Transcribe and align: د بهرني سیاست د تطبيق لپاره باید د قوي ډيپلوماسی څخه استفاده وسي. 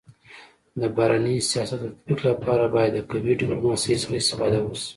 د 0.81 0.83
بهرني 0.95 1.35
سیاست 1.49 1.79
د 1.81 1.85
تطبيق 1.93 2.19
لپاره 2.29 2.63
باید 2.75 2.91
د 2.95 2.99
قوي 3.11 3.33
ډيپلوماسی 3.39 3.93
څخه 4.01 4.15
استفاده 4.21 4.59
وسي. 4.61 4.89